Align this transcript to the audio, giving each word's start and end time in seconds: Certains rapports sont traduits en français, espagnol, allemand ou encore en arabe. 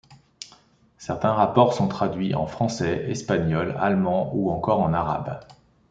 Certains 0.97 1.33
rapports 1.35 1.75
sont 1.75 1.87
traduits 1.87 2.33
en 2.33 2.47
français, 2.47 3.05
espagnol, 3.09 3.75
allemand 3.79 4.31
ou 4.33 4.49
encore 4.49 4.79
en 4.81 4.93
arabe. 4.95 5.39